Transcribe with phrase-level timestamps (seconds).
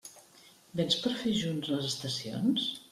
[0.79, 2.71] Véns per a fer junts les estacions?